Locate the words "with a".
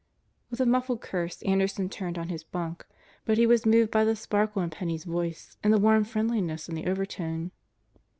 0.49-0.65